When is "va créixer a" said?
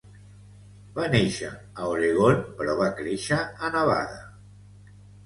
2.79-3.71